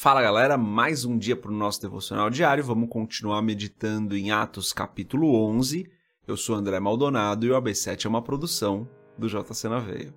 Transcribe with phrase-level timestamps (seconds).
[0.00, 2.62] Fala galera, mais um dia para o nosso devocional diário.
[2.62, 5.90] Vamos continuar meditando em Atos capítulo 11.
[6.24, 8.88] Eu sou André Maldonado e o AB7 é uma produção
[9.18, 10.14] do JC na Veia.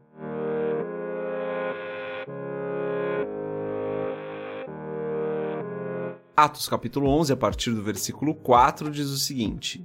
[6.37, 9.83] Atos capítulo 11, a partir do versículo 4, diz o seguinte: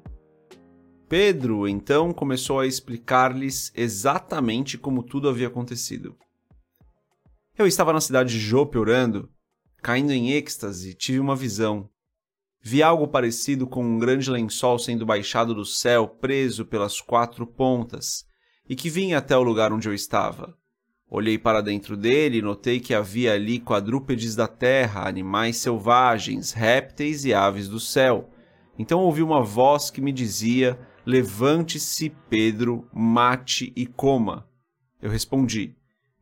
[1.09, 6.15] Pedro então começou a explicar-lhes exatamente como tudo havia acontecido.
[7.57, 9.35] Eu estava na cidade de Jope orando
[9.87, 11.89] Caindo em êxtase, tive uma visão.
[12.61, 18.27] Vi algo parecido com um grande lençol sendo baixado do céu, preso pelas quatro pontas,
[18.69, 20.59] e que vinha até o lugar onde eu estava.
[21.09, 27.25] Olhei para dentro dele e notei que havia ali quadrúpedes da terra, animais selvagens, répteis
[27.25, 28.29] e aves do céu.
[28.77, 34.49] Então ouvi uma voz que me dizia: Levante-se, Pedro, mate e coma.
[35.01, 35.77] Eu respondi: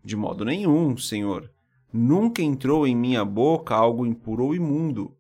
[0.05, 1.54] De modo nenhum, senhor.
[1.97, 5.17] Nunca entrou em minha boca algo impuro ou imundo.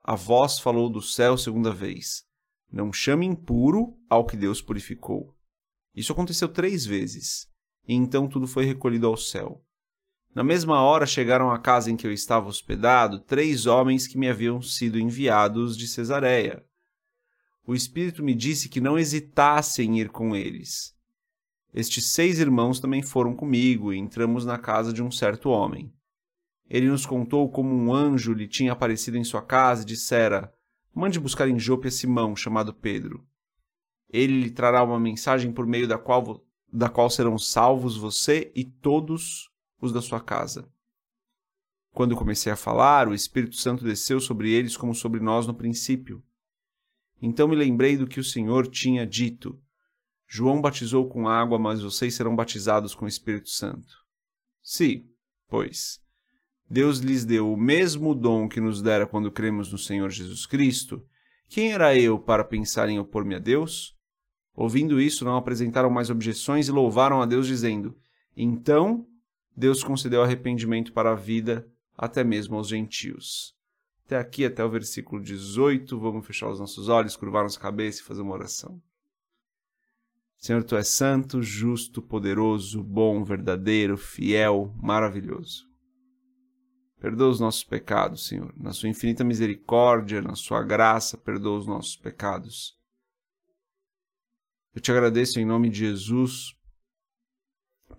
[0.00, 2.22] A voz falou do céu segunda vez:
[2.70, 5.34] Não chame impuro ao que Deus purificou.
[5.92, 7.48] Isso aconteceu três vezes,
[7.84, 9.60] e então tudo foi recolhido ao céu.
[10.32, 14.28] Na mesma hora chegaram à casa em que eu estava hospedado três homens que me
[14.28, 16.64] haviam sido enviados de Cesareia.
[17.66, 20.91] O Espírito me disse que não hesitasse em ir com eles.
[21.74, 25.90] Estes seis irmãos também foram comigo e entramos na casa de um certo homem.
[26.68, 30.52] Ele nos contou como um anjo lhe tinha aparecido em sua casa e dissera:
[30.94, 33.26] Mande buscar em Jope a Simão, chamado Pedro.
[34.10, 38.64] Ele lhe trará uma mensagem por meio da qual, da qual serão salvos você e
[38.64, 40.70] todos os da sua casa.
[41.94, 46.22] Quando comecei a falar, o Espírito Santo desceu sobre eles como sobre nós no princípio.
[47.20, 49.58] Então me lembrei do que o Senhor tinha dito
[50.34, 53.98] João batizou com água, mas vocês serão batizados com o Espírito Santo.
[54.62, 55.04] Sim,
[55.46, 56.00] pois
[56.70, 61.06] Deus lhes deu o mesmo dom que nos dera quando cremos no Senhor Jesus Cristo.
[61.50, 63.94] Quem era eu para pensar em opor-me a Deus?
[64.56, 67.94] Ouvindo isso, não apresentaram mais objeções e louvaram a Deus, dizendo:
[68.34, 69.06] Então
[69.54, 73.54] Deus concedeu arrependimento para a vida até mesmo aos gentios.
[74.06, 78.04] Até aqui, até o versículo 18, vamos fechar os nossos olhos, curvar nossa cabeça e
[78.04, 78.80] fazer uma oração.
[80.42, 85.70] Senhor, tu és santo, justo, poderoso, bom, verdadeiro, fiel, maravilhoso.
[86.98, 88.52] Perdoa os nossos pecados, Senhor.
[88.56, 92.76] Na sua infinita misericórdia, na sua graça, perdoa os nossos pecados.
[94.74, 96.56] Eu te agradeço em nome de Jesus,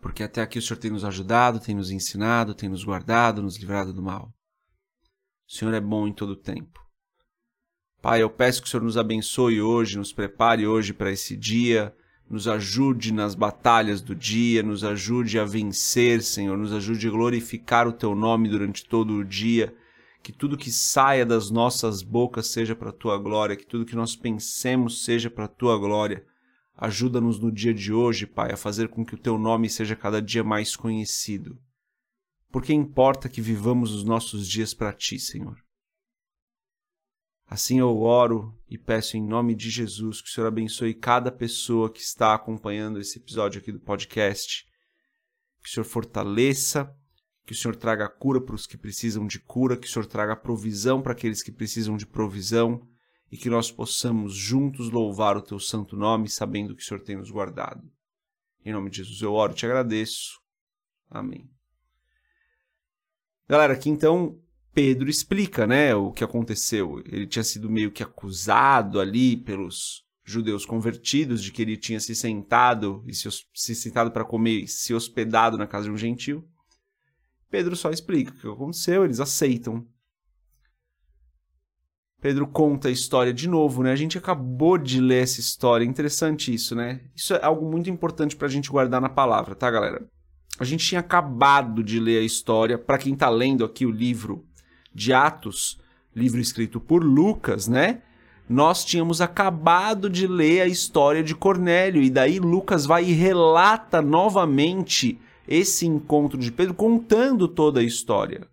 [0.01, 3.57] porque até aqui o Senhor tem nos ajudado, tem nos ensinado, tem nos guardado, nos
[3.57, 4.33] livrado do mal.
[5.47, 6.85] O Senhor é bom em todo o tempo.
[8.01, 11.95] Pai, eu peço que o Senhor nos abençoe hoje, nos prepare hoje para esse dia
[12.33, 17.87] nos ajude nas batalhas do dia, nos ajude a vencer, Senhor, nos ajude a glorificar
[17.87, 19.71] o teu nome durante todo o dia.
[20.23, 23.95] Que tudo que saia das nossas bocas seja para a tua glória, que tudo que
[23.95, 26.25] nós pensemos seja para a tua glória.
[26.75, 30.19] Ajuda-nos no dia de hoje, Pai, a fazer com que o teu nome seja cada
[30.19, 31.59] dia mais conhecido.
[32.51, 35.57] Porque importa que vivamos os nossos dias para ti, Senhor.
[37.53, 41.87] Assim eu oro e peço em nome de Jesus que o Senhor abençoe cada pessoa
[41.87, 44.65] que está acompanhando esse episódio aqui do podcast.
[45.61, 46.91] Que o Senhor fortaleça,
[47.45, 50.35] que o Senhor traga cura para os que precisam de cura, que o Senhor traga
[50.35, 52.89] provisão para aqueles que precisam de provisão
[53.31, 57.17] e que nós possamos juntos louvar o teu santo nome, sabendo que o Senhor tem
[57.17, 57.87] nos guardado.
[58.65, 60.41] Em nome de Jesus eu oro e te agradeço.
[61.07, 61.47] Amém.
[63.47, 64.42] Galera, aqui então
[64.73, 66.99] Pedro explica, né, o que aconteceu.
[67.05, 72.15] Ele tinha sido meio que acusado ali pelos judeus convertidos de que ele tinha se
[72.15, 76.47] sentado e se, se sentado para comer se hospedado na casa de um gentil.
[77.51, 79.85] Pedro só explica o que aconteceu, eles aceitam.
[82.19, 83.91] Pedro conta a história de novo, né?
[83.91, 87.01] A gente acabou de ler essa história, interessante isso, né?
[87.13, 90.09] Isso é algo muito importante para a gente guardar na palavra, tá, galera?
[90.57, 94.47] A gente tinha acabado de ler a história, para quem está lendo aqui o livro
[94.93, 95.79] de Atos,
[96.15, 98.01] livro escrito por Lucas, né?
[98.47, 104.01] Nós tínhamos acabado de ler a história de Cornélio e daí Lucas vai e relata
[104.01, 108.47] novamente esse encontro de Pedro contando toda a história.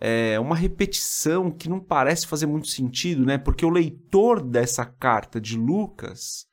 [0.00, 3.38] É uma repetição que não parece fazer muito sentido, né?
[3.38, 6.46] Porque o leitor dessa carta de Lucas,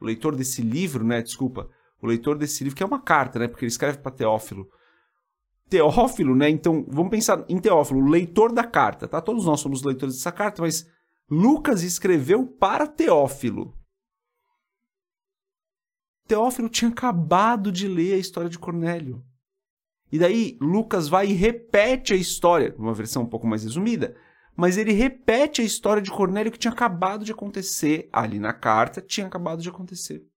[0.00, 1.22] o leitor desse livro, né?
[1.22, 1.68] Desculpa,
[2.02, 3.48] o leitor desse livro, que é uma carta, né?
[3.48, 4.66] Porque ele escreve para Teófilo.
[5.70, 6.50] Teófilo, né?
[6.50, 9.20] Então, vamos pensar em Teófilo, leitor da carta, tá?
[9.20, 10.86] Todos nós somos leitores dessa carta, mas
[11.30, 13.72] Lucas escreveu para Teófilo.
[16.26, 19.24] Teófilo tinha acabado de ler a história de Cornélio.
[20.12, 24.16] E daí Lucas vai e repete a história, uma versão um pouco mais resumida,
[24.56, 29.00] mas ele repete a história de Cornélio que tinha acabado de acontecer ali na carta,
[29.00, 30.29] tinha acabado de acontecer.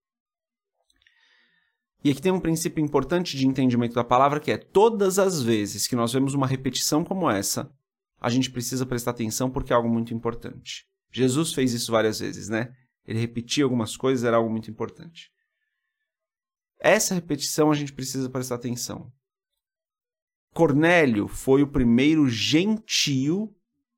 [2.04, 5.88] E aqui tem um princípio importante de entendimento da palavra que é todas as vezes
[5.88, 7.72] que nós vemos uma repetição como essa,
[8.20, 10.86] a gente precisa prestar atenção porque é algo muito importante.
[11.12, 12.76] Jesus fez isso várias vezes, né?
[13.06, 15.32] Ele repetia algumas coisas, era algo muito importante.
[16.80, 19.12] Essa repetição a gente precisa prestar atenção.
[20.54, 23.56] Cornélio foi o primeiro gentio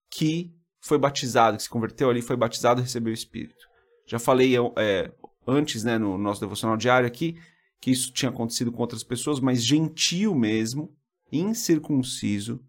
[0.09, 3.67] que foi batizado, que se converteu ali, foi batizado e recebeu o Espírito.
[4.05, 5.11] Já falei é,
[5.47, 7.39] antes, né, no nosso devocional diário aqui,
[7.79, 10.95] que isso tinha acontecido com outras pessoas, mas gentio mesmo,
[11.31, 12.59] incircunciso,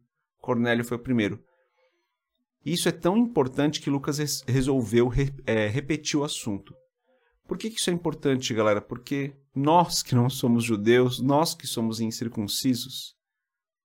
[0.40, 1.42] Cornélio foi o primeiro.
[2.64, 6.74] Isso é tão importante que Lucas resolveu re é, repetir o assunto.
[7.46, 8.80] Por que isso é importante, galera?
[8.80, 13.14] Porque nós que não somos judeus, nós que somos incircuncisos,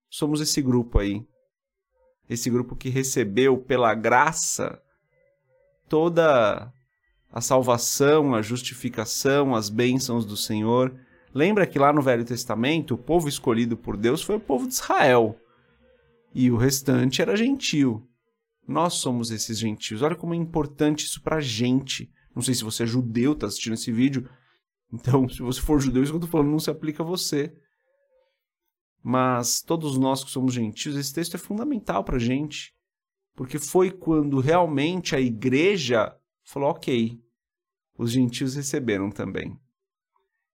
[0.09, 1.23] somos esse grupo aí.
[2.27, 4.81] Esse grupo que recebeu pela graça
[5.87, 6.73] toda
[7.31, 10.95] a salvação, a justificação, as bênçãos do Senhor.
[11.33, 14.73] Lembra que lá no Velho Testamento, o povo escolhido por Deus foi o povo de
[14.73, 15.37] Israel.
[16.33, 18.07] E o restante era gentio.
[18.67, 20.01] Nós somos esses gentios.
[20.01, 22.11] Olha como é importante isso pra gente.
[22.35, 24.29] Não sei se você é judeu, tá assistindo esse vídeo.
[24.93, 27.53] Então, se você for judeu, isso que eu tô falando não se aplica a você.
[29.03, 32.73] Mas todos nós que somos gentios, esse texto é fundamental pra gente.
[33.35, 37.19] Porque foi quando realmente a igreja falou: ok,
[37.97, 39.57] os gentios receberam também.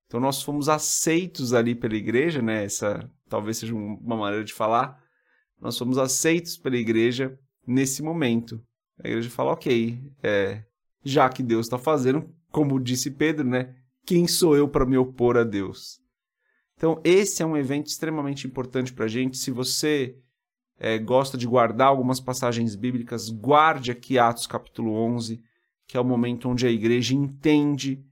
[0.07, 2.63] Então nós fomos aceitos ali pela igreja, né?
[2.63, 4.97] Essa talvez seja uma maneira de falar.
[5.59, 8.61] Nós fomos aceitos pela igreja nesse momento.
[9.03, 10.63] A igreja fala, ok, é,
[11.03, 13.75] já que Deus está fazendo, como disse Pedro, né?
[14.05, 15.99] Quem sou eu para me opor a Deus?
[16.75, 19.37] Então, esse é um evento extremamente importante para a gente.
[19.37, 20.15] Se você
[20.79, 25.41] é, gosta de guardar algumas passagens bíblicas, guarde aqui Atos capítulo 11,
[25.87, 28.05] que é o momento onde a igreja entende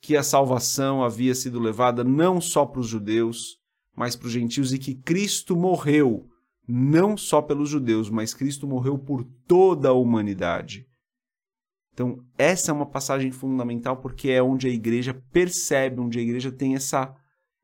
[0.00, 3.58] que a salvação havia sido levada não só para os judeus,
[3.94, 6.26] mas para os gentios e que Cristo morreu
[6.66, 10.86] não só pelos judeus, mas Cristo morreu por toda a humanidade.
[11.92, 16.52] Então, essa é uma passagem fundamental porque é onde a igreja percebe, onde a igreja
[16.52, 17.14] tem essa,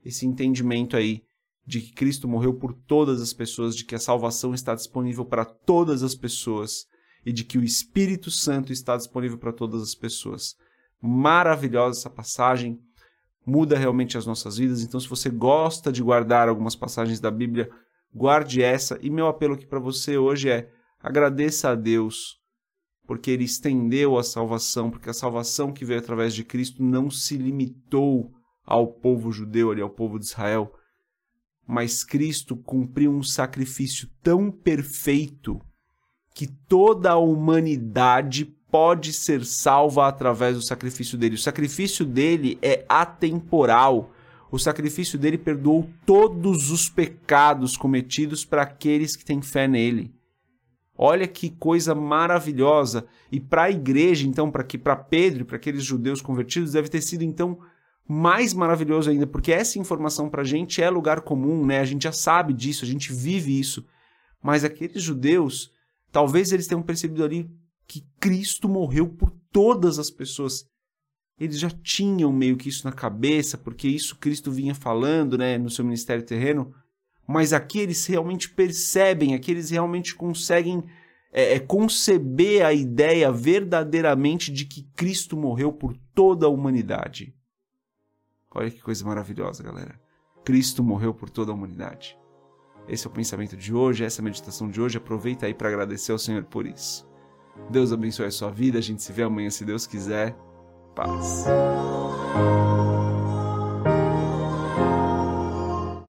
[0.05, 1.23] esse entendimento aí
[1.65, 5.45] de que Cristo morreu por todas as pessoas, de que a salvação está disponível para
[5.45, 6.87] todas as pessoas
[7.25, 10.55] e de que o Espírito Santo está disponível para todas as pessoas.
[11.01, 12.81] Maravilhosa essa passagem,
[13.47, 14.83] muda realmente as nossas vidas.
[14.83, 17.71] Então, se você gosta de guardar algumas passagens da Bíblia,
[18.15, 18.99] guarde essa.
[19.01, 20.71] E meu apelo aqui para você hoje é:
[21.01, 22.39] agradeça a Deus,
[23.07, 27.37] porque Ele estendeu a salvação, porque a salvação que veio através de Cristo não se
[27.37, 28.33] limitou
[28.65, 30.73] ao povo judeu, ali, ao povo de Israel,
[31.67, 35.61] mas Cristo cumpriu um sacrifício tão perfeito
[36.35, 41.35] que toda a humanidade pode ser salva através do sacrifício dele.
[41.35, 44.13] O sacrifício dele é atemporal
[44.51, 50.15] o sacrifício dele perdoou todos os pecados cometidos para aqueles que têm fé nele.
[50.97, 53.07] Olha que coisa maravilhosa.
[53.31, 56.89] E para a igreja, então, para que para Pedro e para aqueles judeus convertidos, deve
[56.89, 57.59] ter sido então
[58.09, 61.81] mais maravilhoso ainda, porque essa informação para a gente é lugar comum, né?
[61.81, 63.85] A gente já sabe disso, a gente vive isso.
[64.41, 65.73] Mas aqueles judeus,
[66.13, 67.51] talvez eles tenham percebido ali
[67.87, 70.69] que Cristo morreu por todas as pessoas
[71.39, 75.69] eles já tinham meio que isso na cabeça, porque isso Cristo vinha falando né, no
[75.69, 76.75] seu ministério terreno,
[77.27, 80.83] mas aqui eles realmente percebem, aqui eles realmente conseguem
[81.33, 87.35] é, é, conceber a ideia verdadeiramente de que Cristo morreu por toda a humanidade.
[88.55, 90.01] Olha que coisa maravilhosa, galera.
[90.43, 92.17] Cristo morreu por toda a humanidade.
[92.89, 94.97] Esse é o pensamento de hoje, essa é a meditação de hoje.
[94.97, 97.07] Aproveita aí para agradecer ao Senhor por isso.
[97.71, 98.79] Deus abençoe a sua vida.
[98.79, 100.37] A gente se vê amanhã, se Deus quiser
[100.95, 101.47] paz.